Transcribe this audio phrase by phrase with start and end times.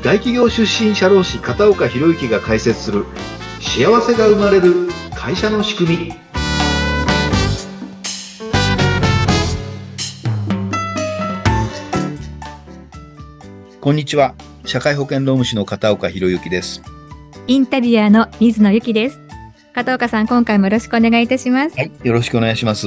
[0.00, 3.04] 大企業出身社労士片岡博之が解説する
[3.60, 6.14] 幸せが生まれる会社の仕組み。
[13.80, 14.34] こんにちは。
[14.64, 16.80] 社会保険労務士の片岡博之です。
[17.48, 19.18] インタビュアーの水野由紀です。
[19.74, 21.76] 片岡さん今回もよろしくお願いいたします。
[21.76, 22.86] はいよろしくお願いします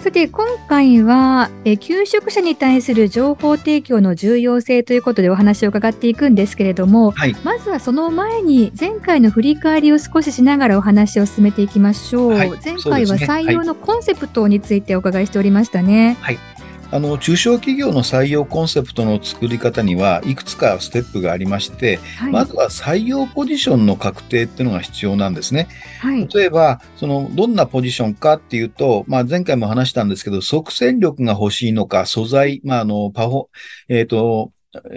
[0.00, 12.30] さて、今回は、え求職者に対する情報提供の重要性ということでお話を伺っていくんですけれども、はい、まずはその前に前回の振り返りを少ししながらお話を進めていきましょう。
[12.30, 16.16] はい、前回は採用のコンセプトについてお伺いしておりましたね。
[16.22, 16.38] はい
[16.92, 25.68] あの中小企業の採用コンセプトの作り方にはいくつかステップがありまして、はい、まずは採用ポジションの確定っていうのが必要なんですね。
[26.00, 33.46] はい、例えば、そのどんなポジションかっていうと、まあ、前回も話したんですけど、即戦力が欲しいのか、素材、まあ、あの、パフォ、
[33.88, 34.52] えっ、ー、と、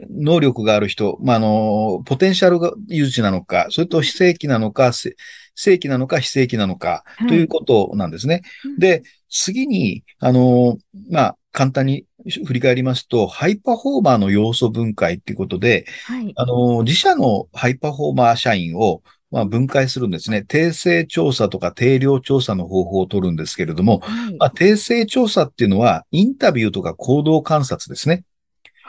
[0.09, 5.17] 能力がある人、まあ、あの、ポテンシャルが有事なのか、それと非正規なのか、正
[5.55, 8.41] 規なのか非正規なのか、ということなんですね。
[8.63, 10.77] はい、で、次に、あの、
[11.09, 12.05] まあ、簡単に
[12.45, 20.43] 振り返りますと、ハイパフォーマーの要素分解っていうことで、はい、あの、自社のハイパフォーマー社員を、まあ、分解するんですね。
[20.43, 28.23] 定性調査とか定量調査の方法を取るんですけれども、はい、まあ、定性調査っていうのは、インタビューとか行動観察ですね。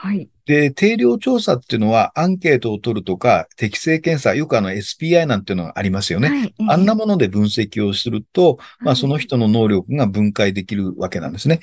[0.05, 0.29] はい。
[0.45, 6.29] で、定量調査っていうのはアンケートを取るとか、適正検査、よくあの SPI なんていうのがありますよね。
[6.29, 11.61] はい、あんなもので分析をすると、まあその人の能力が分解できるわけなんですね。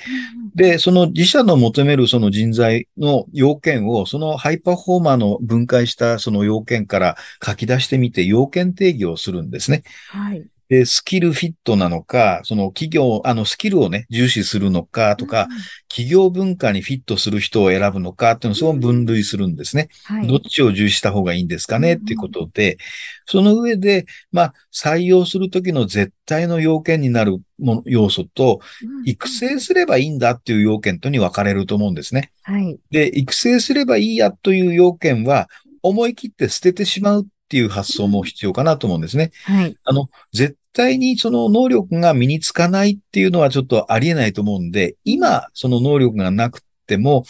[0.56, 9.84] で、その自社の求めるその人材の要件を、そのハイパフォーマーの分解したその要件から書き出してみて、要件定義をするんですね。
[10.08, 10.44] はい。
[10.72, 20.26] で、スキルフィットなのか、その企業、あの、スキルをね、重視するのかとか、うん、企業文化にフィットする人を選ぶのかっていうのをそこ分類するんですね、はい。
[20.26, 22.78] どっちを重視した方がいいんですかね、っていうことで、
[23.26, 28.60] その上で、まあ、採用するときの絶対の要件になるも要素と、
[29.04, 32.32] 育成すればいいんだっていう要件とに分かれると思うんですね。
[32.44, 32.78] はい。
[32.90, 35.50] で、育成すればいいやという要件は、
[35.82, 39.30] 思い切って捨ててしまうっていう発想も必要かなと思うんですね。
[39.44, 39.76] はい。
[39.84, 47.24] あの、絶対にその能力が身につかないっていうのはちょっとありえないと思うんで、今、その能力がなくても、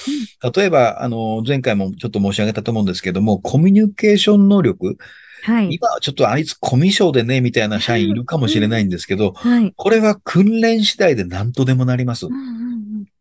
[0.55, 4.97] 例えば、あの、前回もちょっと申し上げたと思うんですけども、コミュニケーション能力、
[5.43, 12.27] はい、今はちょっとあいつコミュ障でね、みたいな社員いるかもしれないんですけど、はい、これは訓練次第で何とでもなります。
[12.27, 12.62] うん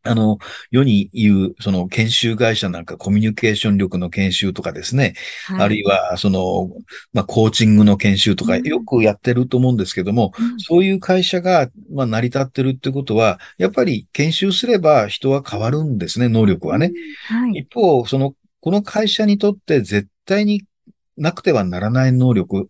[0.03, 0.39] あの、
[0.72, 5.13] 世に言う、その研修会社なんかコミュニケーション力の研修とかですね、
[5.45, 6.69] はい、あるいは、その、
[7.13, 16.91] まあ、コーチングの研修とかよくやってると思うんですけども、うん、そういう会社が、まあ、成り立ってるってことは、やっぱり研修すれば人は変わるんですね、能力はね。
[17.28, 20.63] はい、一方、その、この会社にとって絶対に
[21.17, 22.67] なくてはならない能力、うん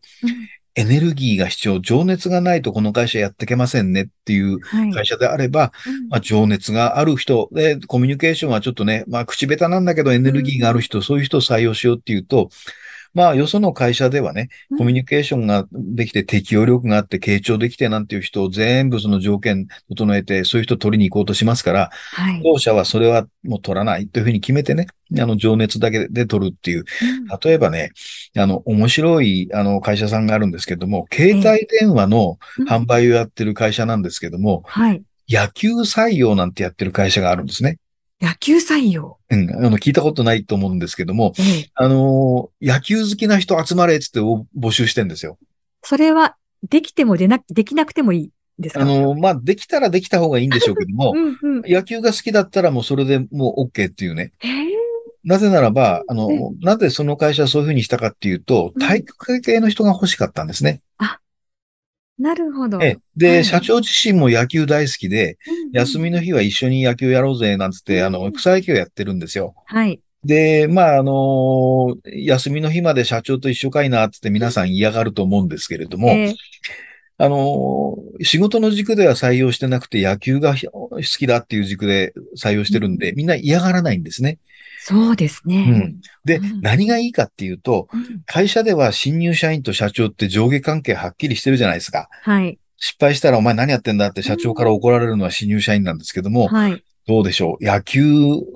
[0.76, 4.60] エネルギーが必要、情熱がないとこの会社やっていけませんねっていう
[4.94, 12.50] 会社であれば、はいうん、まあ、情熱がある人で、コミュニケーションはちょっとね、まあ口下手なんだけどエネルギーがある人、うん、そういう人を採用しようっていうと、
[13.14, 24.88] まあ、よその会社ではね、コミュニケーションができて、適応力があって、傾聴できてなんていう人を全部その条件整えて、そういう人を取りに行こうとしますから、はい、当社はそれはもう取らないというふうに決めてね、
[25.20, 26.86] あの、情熱だけで取るっていう。
[27.44, 27.92] 例えばね、
[28.38, 37.78] あの、面白い、あの、会社さんがあるんですけども、携帯電話の販売をやってる会社なんですけども、はい、野球採用なんてやってる会社があるんですね。
[38.22, 39.18] 野球採用。
[39.30, 45.38] うん、あの、聞いたことないと思うんですけども、うん、あの、野球好きな人集まれっつって募集してんですよ。
[45.84, 46.36] それは、
[46.70, 48.82] できてもでな、できなくてもいいですか？
[48.82, 54.32] あの、まあ、できたらできた方がいいんでしょうけども、うんうん、野球が好きだったらもうそれでもう OK っていうね。
[55.24, 56.30] なぜならば、あの、
[56.62, 60.82] なぜその会社はそういうふうにしたかっていうと、体育系の人が欲しかったんですね。
[61.00, 61.20] あ、
[62.22, 62.80] なるほど。
[62.82, 69.56] えで、はい、社長自身も野球大好きで、うんうん、休みの日は一緒に野球やろうぜ、なんつって、あの、草野球やってるんですよ。
[69.66, 70.00] はい。
[70.24, 76.36] で、まあ、あの休みの日まで社長と一緒かいな、つって皆さん嫌がると思うんですけれども、えー、
[77.18, 84.38] あの仕事の軸では採用してなくて野球が好きだっていう軸で採用してるんで、みんな嫌がらないんですね。
[84.84, 85.58] そうですね。
[85.58, 92.10] うん、で、うん、何がいいかっていうと、うん、会社では新入社員と社長って上下関係はっきりしてるじゃないですか。
[92.24, 92.58] はい。
[92.78, 96.84] 失敗したらお前何やってんだって社長から怒られるのは新入社員なんですけども、はい。
[97.12, 97.66] どうでしょう？
[97.66, 98.02] 野球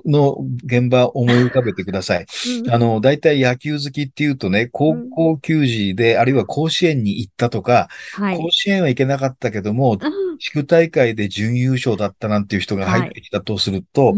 [0.06, 2.26] の現場思い浮かべてください。
[2.64, 9.98] うん、あの、大体野球好きっていうとね、高校球児で、うん、あるいは甲子園に行ったとか、はい、甲子園は行けなかったけども、
[10.38, 14.16] 地区大会で準優勝だったなんていう人が入ってきたとすると、はい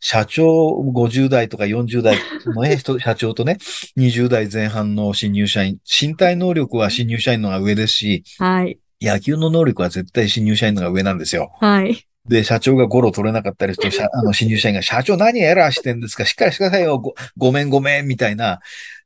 [0.00, 3.56] 社長50代とか40代の ね、社長とね、
[3.96, 11.52] 20代前半の新入社員、身体能力は新入社員の方が上ですし、はい、野球の能力は絶対新入社員の方が上なんですよ。
[11.60, 12.06] はい。
[12.28, 17.14] で、社長がゴロ取れなかったりすると、あの、新入社員が、社長何エラーしてんですかしっかりしてくださいよご。
[17.36, 18.60] ごめんごめん、みたいな、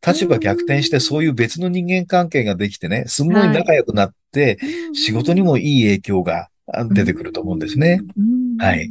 [0.06, 4.58] 立場逆転して、そういう別の人間関係ができてね、すんごい仲良くなって、
[4.94, 6.48] 仕事にもいい影響が
[6.90, 8.02] 出てくると思うんですね。
[8.58, 8.88] はい。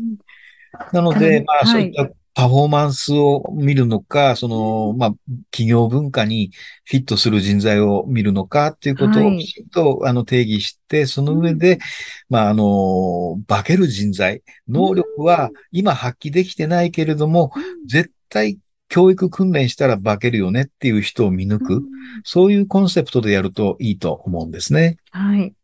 [0.92, 5.16] なので、まあ、そういったパフォーマンスを見るのか、その、まあ、
[5.50, 6.52] 企業文化に
[6.86, 11.80] フィットする人材を見るのかっていうことをきちんと、あの定義して、その上で、
[12.30, 17.54] まあ、あの、化ける人材、能力は今発揮できてないけれども、
[17.88, 21.82] 絶対教育訓練したら化けるよねっていう人を見抜く、
[22.24, 24.98] そういうコンセプトでやるといいと思うんですね。
[25.10, 25.56] はい。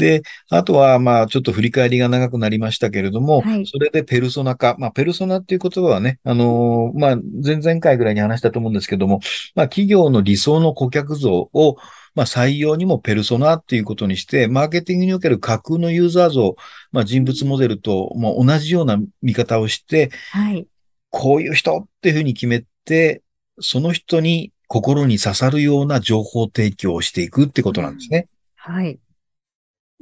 [0.00, 4.74] で、あとは、まあ、ちょっと振り返りが長くなりましたけれども、はい、それでペルソナ化。
[4.78, 9.20] まあ、ペルソナっていう言葉はね、あのー、まあ、前々回ぐらいに話したと思うんですけども、
[9.54, 11.76] まあ、企業の理想の顧客像を、
[12.14, 16.56] まあ、採用にもペルソナっていうことにして、マーケティングにおける架空のユーザー像、
[16.92, 20.66] まあ、人物モデルと、まあ、同じような見方をして、はい、
[21.10, 23.22] こういう人っていうふうに決めて、
[23.60, 28.28] その人に心に刺さるような情報提供をしていくってことなんですね。
[28.56, 28.98] はい。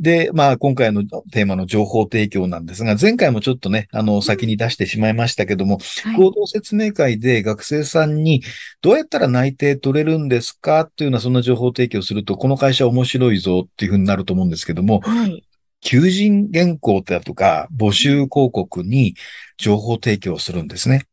[0.01, 8.43] で、まあ、今回のテーマの情報提供なんですが、前回もちょっとね、あの、先に出してしまいましたけども、はい、行動説明会で学生さんに
[8.81, 10.83] どうやったら内定取れるんですか？
[10.83, 15.45] っていうような、そんな情報提供すると、この会社面白いぞっていうふうになると思うんですけども、はい、
[15.81, 19.15] 求人原稿だとか、募集広告に
[19.57, 21.07] 情報提供するんですね。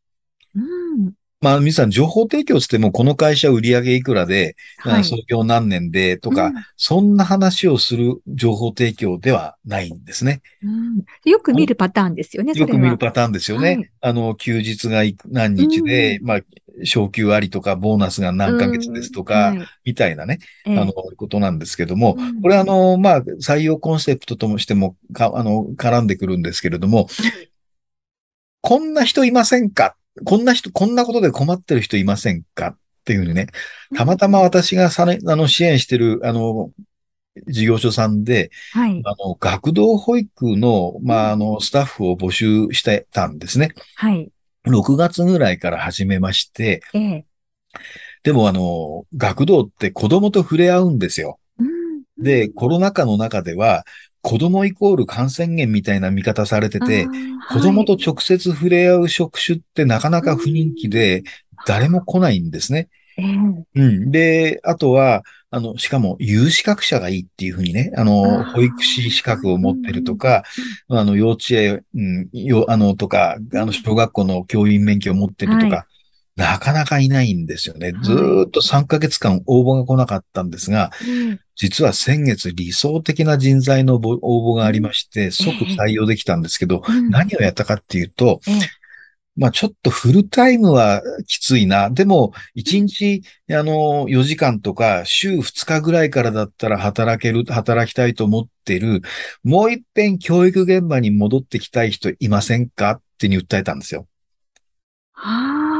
[1.41, 10.41] うんまあ、皆さん、情報提供っても、この会社売上いくらで、はい、創業何年でとか、うん、そんな話をする情報提供ではないんですね。
[10.63, 13.75] うん、よく見るパターンですよね、よく見るパターンですよね。
[13.75, 16.39] はい、あの、休日が何日で、うん、まあ、
[16.83, 27.07] 昇給ありとか、ボーナスが何ヶ月ですとか、はい、みたいなね、あの、ことなんですけども、これあの、まあ、採用コンセプトともしても、か、あの、絡んでくるんですけれども、
[28.61, 29.95] こんな人いませんか？
[30.23, 32.67] こんな人、こんなことで困ってる人いませんか？
[32.69, 33.47] っていうふうにね、
[33.95, 36.71] たまたま私がさ、ね、あの、支援してる、あの、
[37.47, 43.73] 事業所さんで、はい、あの、学童保育の、まあ、あの、スタッフを募集してたんですね。
[43.95, 44.31] はい。
[44.65, 47.25] 6月ぐらいから始めまして、ええ、
[48.23, 51.39] でもあの、学童って子供と触れ合うんですよ。
[51.59, 53.85] うん、で、コロナ禍の中では、
[54.25, 57.07] 子供イコール感染源みたいな見方されてて、
[57.53, 61.23] 子供と直接触れ合う職種ってなかなか不人気で、
[61.67, 62.89] 誰も来ないんですね。
[63.75, 64.11] うん。
[64.11, 70.43] で、あとは、あの、しかも、有資格者がいいっていうふうにね、あの、保育士資格を持ってるとか、
[70.89, 75.85] あの、幼稚園、うん、よ、あの、とか、あの、小学校の教員免許を持ってるとか、
[76.35, 77.93] なかなかいないんですよね。
[78.03, 78.11] ず
[78.47, 80.91] っと3ヶ月間応募が来なかったんですが、
[81.55, 88.41] 実は先月理想的な人材の応募がありまして、即採用できたんですけど、何をやったかっていうと、
[89.37, 91.89] まあちょっとフルタイムはきついな。
[91.89, 93.21] でも、1日、
[93.51, 99.01] あの、4時間とか、週2日ぐらいからだったら働ける、働きたいと思ってる、
[99.43, 102.91] もう一遍教育現場に戻ってきたい人いませんか？
[102.91, 104.07] ってに訴えたんですよ。
[105.13, 105.74] はあ。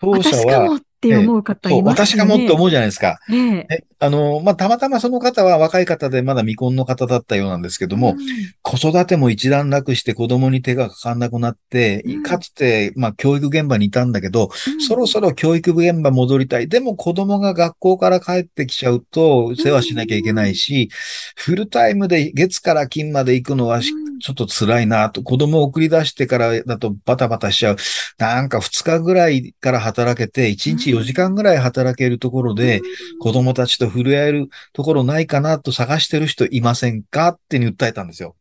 [0.00, 1.82] 当社は。
[1.82, 3.20] 私がもって思うじゃないですか。
[3.30, 8.16] ええ、あの、まあ、たまたまその方は若い方でまだ未婚の方だったようなんですけども、うん、
[8.62, 16.68] 子育ても一段落して子供に手がかかんなくなって、うん、かつて、まあ、教育現場にいたんだけど、うん、そろそろ教育現場戻りたい。
[16.68, 20.88] でも子供が学校から帰ってきちゃうと世話しなきゃいけないし、
[21.36, 27.76] フルタイムで月から金まで行くのはちょっと辛いなと、子供を送り出してからだとバタバタしちゃう。
[28.18, 32.82] なんか2日ぐらいから働けて、1日4時間ぐらい働けるところで、
[33.20, 38.36] 子供たちと触れ合えるところないかなと探してる人いませんかってに訴えたんですよ。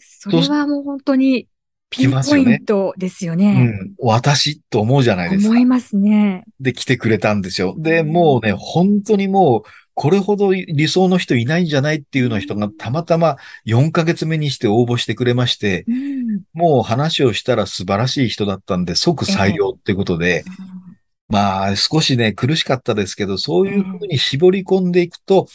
[0.00, 1.48] それはもう本当に
[1.90, 3.72] ピンポイントですよね。
[3.80, 3.94] うん。
[3.98, 5.50] 私と思うじゃないですか。
[5.50, 6.44] 思いますね。
[6.60, 7.74] で、来てくれたんですよ。
[7.78, 9.62] で、もうね、本当にもう、
[9.94, 20.87] これほど理想の人いないんじゃないっていうの人がたまたま4ヶ月目にして応募してくれまして、うん、もう話をしたら素晴らしい人だったんで即採用ってことで、えー
[21.28, 25.46] まあ、少しね、苦しかったですけど、そういうふうに絞り込んでいくと、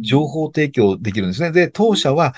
[0.00, 1.50] 情報提供できるんですね。
[1.50, 2.32] で、当社は、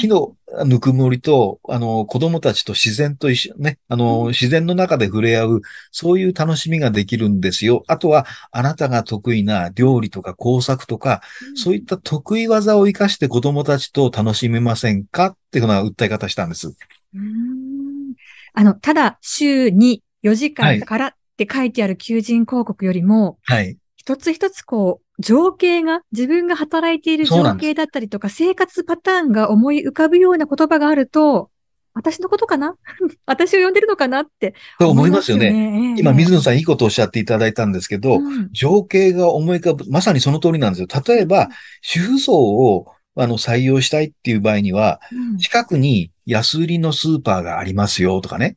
[0.00, 7.84] 機能、ぬくもりと、あの、子供たちと自然と一緒、ね、あの、自然の中で触れ合う、そういう楽しみができるんですよ。
[7.88, 11.20] あとは、あなたが得意な料理とか工作とか、
[11.50, 16.74] うん、そういった得意技を活かして子供たちと楽しめませんかっていうふうな訴え方したんです。
[17.14, 18.14] うん。
[18.54, 23.78] あの、ただ、週に4時間からって書いてある求人広告よりも、はい。
[23.96, 31.50] 一つ一つこう、情景が、自分が働いている情景だったりとか、生活パターンが思い浮かぶような言葉があると、
[31.92, 32.76] 私のことかな？
[33.26, 35.96] 私を呼んでるのかなって思、思いますよね。
[35.98, 40.88] 今、水野さんいいことをおっしゃっていただいたんですけど、うん、情景が思い浮かぶ、まさにその通りなんですよ。
[41.06, 41.48] 例えば、
[41.82, 48.56] 主婦層をあの採用したいっていう場合には、うん、近くに安売りのスーパーがありますよとかね。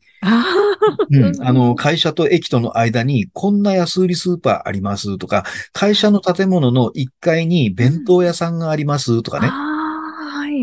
[1.11, 9.49] うん、あの、会社と駅との間にこんな安売りスーパーありますとか、会社の建物の1階に弁当屋さんがありますとかね。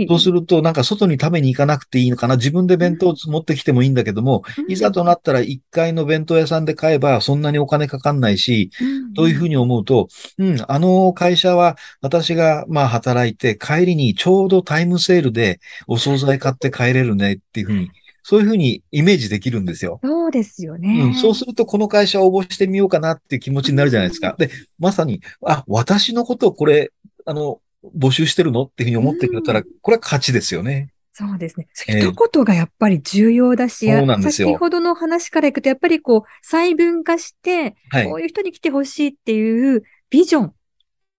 [0.08, 2.36] そうすると、なんか外に食べに行かなくていいのかな。
[2.36, 8.70] 自分で弁当持ってきてもいいんだけども、いざとなったら1階の弁当屋さんで買えばそんなにお金かかんないし、
[9.14, 17.90] というふうに思うと、うん、あの会社は私がまあ働いて帰りにちょうどタイムセールでお惣菜買って帰れるねっていうふうに
[18.22, 20.00] そういうふうにイメージできるんですよ。
[20.04, 21.02] そうですよね。
[21.02, 24.36] うん、そうすると、この会社応募してみようかなっていう気持ちになるじゃないですか。
[24.38, 26.92] で、まさに、あ、私のことをこれ、
[27.24, 27.60] あの、
[27.96, 28.62] 募集してるの？
[28.64, 30.92] っていうふうに思ってくれたら、これは勝ちですよね。
[31.12, 31.68] そうですね。
[31.74, 34.48] 一言がやっぱり重要だし、そうなんですよ。
[34.48, 40.54] 先ほどの話からいくと、やっぱりこう、細分化して、こういう人に来てほしいっていうビジョン、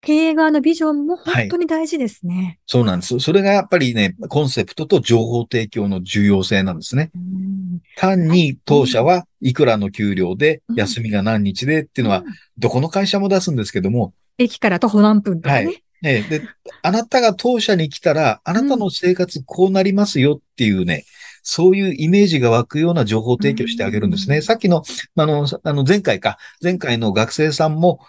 [0.00, 3.19] 経営側のビジョンも本当に大事ですね、はい、そうなんです。
[3.21, 7.11] それがやっぱりね、コンセプトと情報提供の重要性なんですね。
[7.97, 12.25] 単に当社はいくらの給料で、休みが何日でっていうのは、
[12.57, 14.14] どこの会社も出すんですけども。
[14.38, 15.67] 駅から徒歩何分とかね。
[15.67, 16.42] はいね、で、
[16.83, 21.04] あなたが当社に来たら、あなたの生活こうなりますよっていうね、
[21.42, 24.40] そういうイメージが湧くような情報提供してあげるんですね。
[24.42, 24.83] さっきの、
[25.16, 28.00] あの、あの前回か、前回の学生さんも、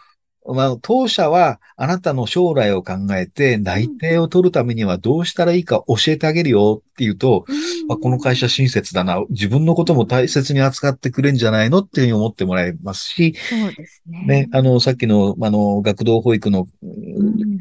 [0.48, 7.46] まあ、当社はあなたの将来を考えて内定を取るためにはどうしたらいいか教えてあげるよっていうと、
[7.88, 14.26] まあ、この会社親切だな、自分のことも大切に扱ってくれんじゃないのっていうふうに思ってもらえますし、そうですね。
[14.26, 16.68] ね、あの、さっきの、あの、学童保育の、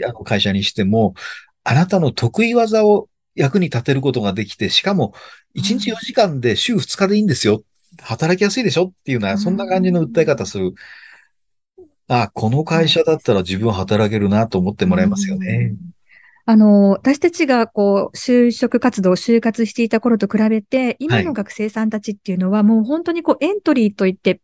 [0.06, 1.14] あの会社にしても、
[1.64, 5.12] あなたの得意技を役に立てることができて、しかも、
[5.54, 7.62] 1日4時間で週2日でいいんですよ。
[8.00, 10.74] 働きやすいでしょっていうのは、そんな感じの訴え方する。
[12.12, 15.76] あ、この会社だったら自分働けるなと思ってもらえますよね。
[16.44, 24.40] あの、私たちがこう、就職活動、就活していた頃と比べて、今の学生さんたちっていうのは、もう本当にこう、エントリーといって、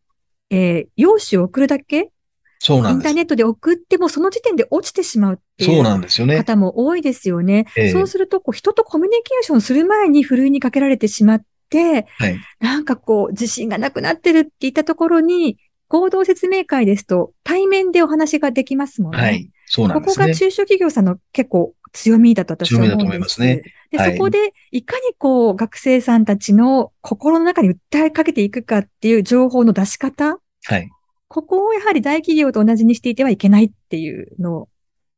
[0.50, 2.12] えー、用紙を送るだけ？
[2.60, 2.94] そうなんです。
[2.94, 7.66] インターネットで送っても、その時点で落ちてしまうっていう方も多いですよね。
[7.74, 15.58] そう、ねえー、そうすると、こう、人とコミュニケーションする前にふるいにかけられてしまって、はい、なんかこう、自信がなくなってるって言ったところに、
[15.88, 19.18] 合同説明会ですと、対面でお話ができますもんね。
[19.18, 19.50] はい。
[19.66, 20.14] そうなんですね。
[20.14, 22.98] ここが中小企業さんの結構強みだと私は思うんです。
[22.98, 23.62] 強みだと思いますね。
[23.90, 30.38] で、はい、そこで、いかにこう、学生さんたちの心の中に訴えかけていくかっていう情報の出し方。
[30.64, 30.90] はい。
[31.28, 34.68] ここをやはり大企業と同じにしていてはいけないっていうのを、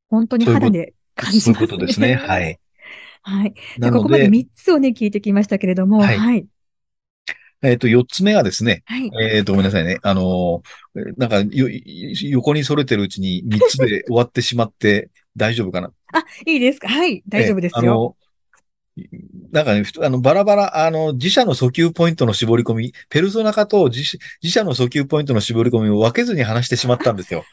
[0.08, 2.14] 本当に肌で感じます、ね、そういうことですね。
[2.14, 2.58] はい。
[3.22, 3.54] はい。
[3.78, 6.46] で、ここまで3つをね、聞いてきましたけれども、はい、はい
[7.62, 9.98] えっ、ー、と、四つ目はですね、はい、えっ、ー、と、ごめんなさいね。
[10.02, 10.62] あの、
[11.16, 11.68] なんかよ、
[12.30, 16.88] 横にそれてるうちに三つで終わってしまって大丈夫かな あ、いいですか？
[16.88, 18.16] はい、大丈夫ですよ。
[19.52, 27.44] なんかね、あの、バラバラ、あの、自社の訴求ポイントの絞り込み、ペルソナ化と自自社の訴求ポイントの絞り込みを分けずに話してしまったんですよ。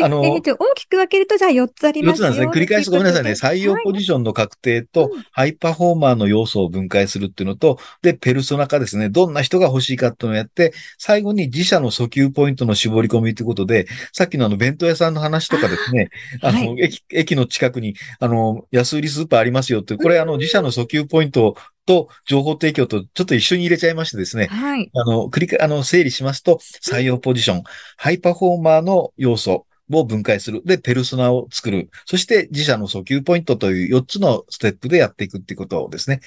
[0.00, 2.60] あの、えっ、ー、と、大きく分けると、じゃあ4つありますよ4つなんですね。
[2.60, 3.30] 繰り返すごめんなさいね。
[3.32, 9.10] 採用ポジションの確定と、ハイパフォーマーの要素を分解するっていうのと、で、ペルソナ化ですね。
[9.10, 16.10] どんな人が欲しいかっていうのをやって、最後に自社の訴求ポイントの絞り込みということで、さっきのあの、弁当屋さんの話とかですね、
[16.42, 24.46] あの、はい、駅、駅の近くに、あの、安売りスーパーありますよって、これあの、自社の訴求ポイントと情報提供とちょっと一緒に入れちゃいましてですね。
[24.46, 24.90] はい。
[24.92, 27.62] あの、繰り返、あの、整理しますと、採用ポジション、
[27.96, 30.62] ハイパフォーマーの要素、を分解する。
[30.64, 31.90] で、ペルソナを作る。
[32.04, 36.20] そして自社の訴求ポイントという4つのステップでやっていくってことですね。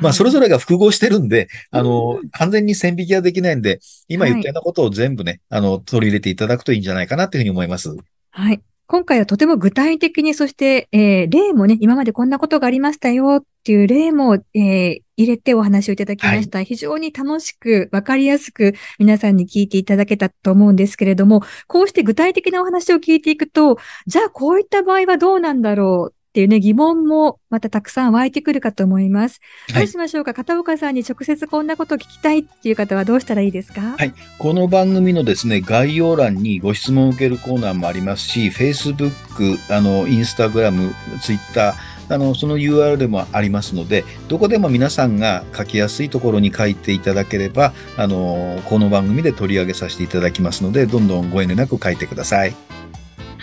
[0.00, 7.94] まあ、それぞれが複合してるんで、あの、完全に線引きはできないんで、今言ったようなことを全部ね、あの、取り入れていただくといいんじゃないかなというふうに思います。
[8.30, 8.60] はい。
[8.94, 16.58] 今回はとても具体的に、そして、えー、例もね、今までこんなことがありましたよっていう例も、えー、入れてお話をいただきました。
[16.58, 29.40] はい、非常に楽しく、わかりやすく皆さんに聞いていただけたと思うんですけれども、こうして具体的なお話を聞いていくと、じゃあこういった場合はどうなんだろうっていうね、疑問もまたたくさん湧いてくるかと思います。
[29.72, 33.94] どうしましょうか、はい、片岡さんに直接こんなことを聞きたいっていう方はどうしたらいいですか？
[33.96, 34.12] はい。
[34.40, 52.54] この番組のですね、概要欄にご質問を受けるコーナーもありますし、Facebook、あの、インスタグラム、ツイッター、あの、その URL もありますので、どこでも皆さんが書きやすいところに書いていただければ、あの、この番組で取り上げさせていただきますので、どんどんご遠慮なく書いてください。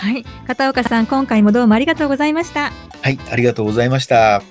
[0.02, 0.26] はい。
[0.48, 2.72] 片岡さん、今回もどうもありがとうございました。
[3.04, 4.42] はい、ありがとうございました。